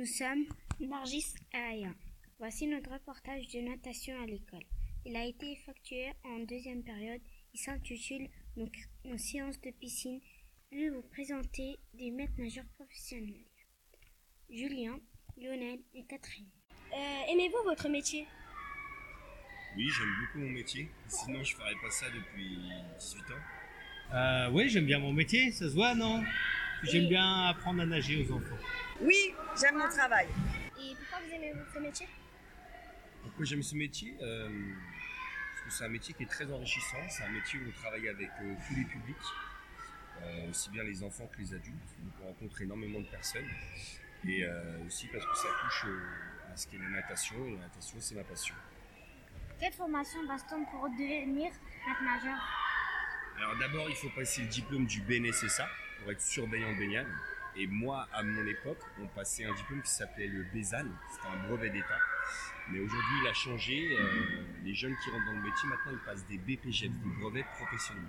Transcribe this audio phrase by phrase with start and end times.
[0.00, 0.46] Nous sommes
[0.80, 1.90] Nargis et Aya.
[2.38, 4.64] Voici notre reportage de natation à l'école.
[5.04, 7.20] Il a été effectué en deuxième période.
[7.52, 8.66] Il s'intitule nos,
[9.04, 10.18] nos séances de piscine.
[10.72, 13.44] Je vais vous présenter des maîtres nageurs professionnels.
[14.48, 14.98] Julien,
[15.36, 16.48] Lionel et Catherine.
[16.94, 18.26] Euh, Aimez-vous votre métier?
[19.76, 20.88] Oui, j'aime beaucoup mon métier.
[21.08, 22.56] Sinon, je ferais pas ça depuis
[22.98, 24.14] 18 ans.
[24.14, 26.24] Euh, oui, j'aime bien mon métier, ça se voit, non?
[26.84, 28.56] J'aime bien apprendre à nager aux enfants.
[29.02, 30.26] Oui, j'aime mon travail.
[30.78, 32.08] Et pourquoi vous aimez votre métier?
[33.22, 34.16] Pourquoi j'aime ce métier?
[34.22, 36.98] Euh, Parce que c'est un métier qui est très enrichissant.
[37.08, 39.16] C'est un métier où on travaille avec euh, tous les publics,
[40.22, 41.94] euh, aussi bien les enfants que les adultes.
[41.98, 43.48] Donc on rencontre énormément de personnes.
[44.26, 47.36] Et euh, aussi parce que ça touche euh, à ce qu'est la natation.
[47.46, 48.54] Et la natation, c'est ma passion.
[49.58, 52.38] Quelle formation passe-t-on pour devenir maître nageur?
[53.38, 55.68] Alors d'abord, il faut passer le diplôme du BNSSA
[56.00, 57.06] pour être surveillant de baignade.
[57.56, 61.48] Et moi, à mon époque, on passait un diplôme qui s'appelait le BESAN, c'était un
[61.48, 61.98] brevet d'État.
[62.70, 63.96] Mais aujourd'hui, il a changé.
[63.98, 67.46] euh, les jeunes qui rentrent dans le métier, maintenant, ils passent des BPGEP, des brevets
[67.58, 68.04] professionnels.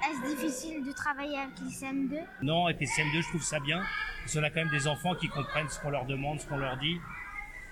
[0.00, 3.82] Est-ce difficile de travailler avec les CM2 Non, avec les CM2, je trouve ça bien.
[4.20, 6.56] Parce qu'on a quand même des enfants qui comprennent ce qu'on leur demande, ce qu'on
[6.56, 6.98] leur dit.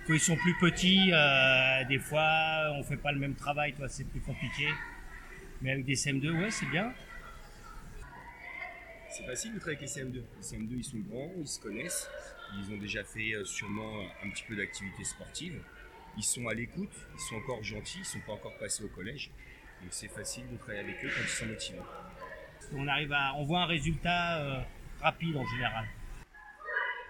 [0.07, 3.89] Quand ils sont plus petits, euh, des fois, on fait pas le même travail, toi,
[3.89, 4.69] c'est plus compliqué.
[5.63, 6.93] Mais avec des CM2, ouais, c'est bien.
[9.17, 10.14] C'est facile de travailler avec les CM2.
[10.36, 12.11] Les CM2, ils sont grands, ils se connaissent.
[12.59, 15.62] Ils ont déjà fait euh, sûrement un petit peu d'activité sportive.
[16.17, 19.31] Ils sont à l'écoute, ils sont encore gentils, ils sont pas encore passés au collège.
[19.83, 21.81] Donc c'est facile de travailler avec eux quand ils sont motivés.
[22.75, 24.61] On arrive à, on voit un résultat euh,
[25.00, 25.84] rapide en général.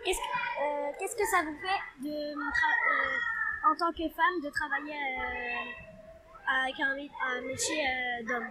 [0.05, 4.41] Qu'est-ce que, euh, qu'est-ce que ça vous fait de, tra- euh, en tant que femme
[4.45, 8.49] de travailler euh, avec un, mé- un métier euh, d'homme?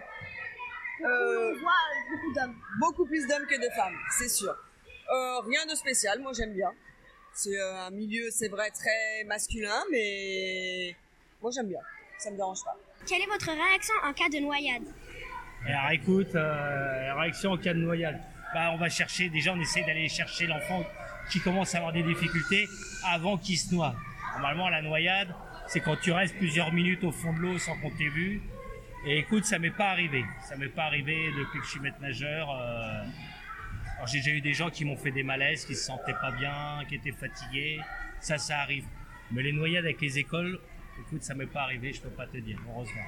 [1.04, 1.72] Euh, On voit
[2.10, 2.56] beaucoup d'hommes.
[2.80, 4.50] beaucoup plus d'hommes que de femmes, c'est sûr.
[5.12, 6.70] Euh, rien de spécial, moi j'aime bien.
[7.32, 10.96] C'est euh, un milieu, c'est vrai, très masculin, mais
[11.42, 11.80] moi j'aime bien.
[12.18, 12.74] Ça me dérange pas.
[13.06, 14.84] Quelle est votre réaction en cas de noyade?
[15.66, 18.18] Alors écoute, euh, réaction en cas de noyade.
[18.54, 20.82] Bah, on va chercher, déjà on essaie d'aller chercher l'enfant
[21.30, 22.66] qui commence à avoir des difficultés
[23.04, 23.94] avant qu'il se noie.
[24.34, 25.28] Normalement la noyade,
[25.66, 28.40] c'est quand tu restes plusieurs minutes au fond de l'eau sans qu'on t'ait vu.
[29.08, 30.24] Et écoute, ça m'est pas arrivé.
[30.48, 32.50] Ça m'est pas arrivé depuis que je suis maître nageur.
[32.50, 33.04] euh.
[33.94, 36.32] Alors j'ai déjà eu des gens qui m'ont fait des malaises, qui se sentaient pas
[36.32, 37.80] bien, qui étaient fatigués.
[38.20, 38.84] Ça, ça arrive.
[39.30, 40.60] Mais les noyades avec les écoles,
[41.00, 43.06] écoute, ça m'est pas arrivé, je peux pas te dire, heureusement.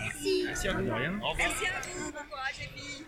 [0.00, 0.84] Merci à vous.
[0.84, 1.12] De rien.
[1.20, 1.36] Au revoir.
[1.36, 3.04] Merci à vous, bon courage les filles.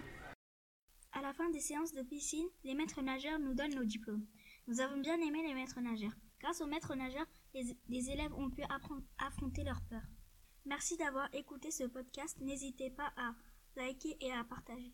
[1.12, 4.26] À la fin des séances de piscine, les maîtres nageurs nous donnent nos diplômes.
[4.66, 6.12] Nous avons bien aimé les maîtres nageurs.
[6.40, 8.62] Grâce aux maîtres nageurs, les, les élèves ont pu
[9.18, 10.02] affronter leurs peurs.
[10.66, 12.36] Merci d'avoir écouté ce podcast.
[12.40, 13.34] N'hésitez pas à
[13.76, 14.92] liker et à partager.